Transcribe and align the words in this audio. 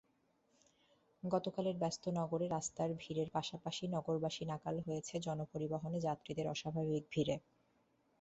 গতকালের 1.23 1.75
ব্যস্ত 1.77 2.03
নগরে 2.19 2.45
রাস্তার 2.47 2.89
ভিড়ের 2.99 3.29
পাশাপাশি 3.33 3.83
নগরবাসী 3.87 4.43
নাকাল 4.45 4.75
হয়েছে 4.85 5.15
জনপরিবহনে 5.19 5.97
যাত্রীদের 6.07 6.47
অস্বাভাবিক 6.47 7.03
ভিড়ে। 7.11 7.35